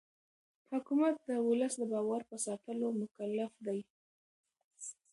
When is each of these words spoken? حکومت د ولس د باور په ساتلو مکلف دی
حکومت 0.71 1.15
د 1.29 1.31
ولس 1.47 1.73
د 1.77 1.81
باور 1.93 2.21
په 2.29 2.35
ساتلو 2.45 2.87
مکلف 3.01 3.51
دی 3.65 3.79